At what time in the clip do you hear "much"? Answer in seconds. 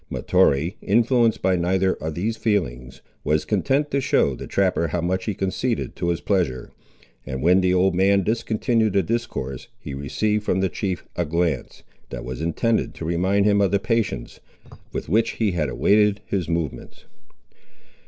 4.99-5.25